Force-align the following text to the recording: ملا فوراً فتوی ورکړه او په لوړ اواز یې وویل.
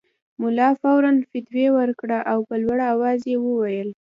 ملا 0.41 0.69
فوراً 0.79 1.13
فتوی 1.29 1.67
ورکړه 1.77 2.17
او 2.31 2.39
په 2.49 2.55
لوړ 2.63 2.79
اواز 2.93 3.19
یې 3.31 3.37
وویل. 3.45 3.89